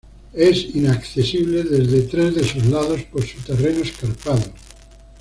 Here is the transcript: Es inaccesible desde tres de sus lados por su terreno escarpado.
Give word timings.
Es 0.33 0.63
inaccesible 0.65 1.61
desde 1.63 2.01
tres 2.07 2.33
de 2.33 2.43
sus 2.43 2.65
lados 2.65 3.03
por 3.03 3.21
su 3.23 3.39
terreno 3.41 3.83
escarpado. 3.83 4.41